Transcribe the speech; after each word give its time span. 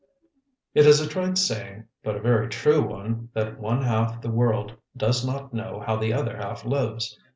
It 0.73 0.87
is 0.87 0.99
a 0.99 1.07
trite 1.07 1.37
saying, 1.37 1.85
but 2.03 2.15
a 2.15 2.21
very 2.21 2.49
true 2.49 2.81
one, 2.81 3.29
that 3.35 3.59
one 3.59 3.83
half 3.83 4.19
the 4.19 4.31
world 4.31 4.75
does 4.97 5.23
not 5.23 5.53
know 5.53 5.83
how 5.85 5.95
the 5.97 6.11
other 6.11 6.37
half 6.37 6.65
lives. 6.65 7.15